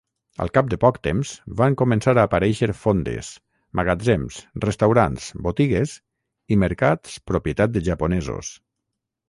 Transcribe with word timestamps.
Al 0.43 0.49
cap 0.57 0.69
de 0.69 0.77
poc 0.83 0.95
temps, 1.07 1.33
van 1.59 1.75
començar 1.81 2.13
a 2.21 2.23
aparèixer 2.29 2.69
fondes, 2.85 3.29
magatzems, 3.81 4.41
restaurants, 4.65 5.29
botigues 5.49 5.97
i 6.57 6.61
mercats 6.67 7.23
propietat 7.33 7.77
de 7.79 7.89
japonesos. 7.93 8.55